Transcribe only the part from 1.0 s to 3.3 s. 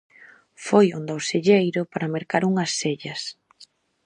o selleiro para mercar unhas sellas.